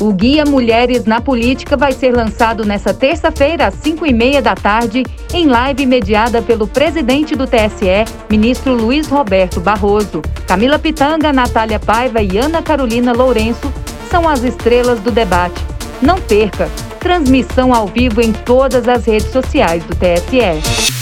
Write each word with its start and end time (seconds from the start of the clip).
O 0.00 0.12
Guia 0.12 0.44
Mulheres 0.44 1.04
na 1.04 1.20
Política 1.20 1.76
vai 1.76 1.92
ser 1.92 2.14
lançado 2.14 2.64
nesta 2.64 2.92
terça-feira, 2.92 3.68
às 3.68 3.74
5h30 3.76 4.40
da 4.40 4.54
tarde, 4.54 5.04
em 5.32 5.46
live 5.46 5.86
mediada 5.86 6.42
pelo 6.42 6.66
presidente 6.66 7.36
do 7.36 7.46
TSE, 7.46 8.04
ministro 8.28 8.74
Luiz 8.74 9.06
Roberto 9.06 9.60
Barroso. 9.60 10.20
Camila 10.46 10.78
Pitanga, 10.78 11.32
Natália 11.32 11.78
Paiva 11.78 12.20
e 12.20 12.38
Ana 12.38 12.60
Carolina 12.60 13.12
Lourenço 13.12 13.72
são 14.10 14.28
as 14.28 14.42
estrelas 14.42 15.00
do 15.00 15.10
debate. 15.10 15.64
Não 16.02 16.20
perca! 16.20 16.68
Transmissão 16.98 17.72
ao 17.72 17.86
vivo 17.86 18.20
em 18.20 18.32
todas 18.32 18.88
as 18.88 19.04
redes 19.04 19.30
sociais 19.30 19.84
do 19.84 19.94
TSE. 19.94 20.93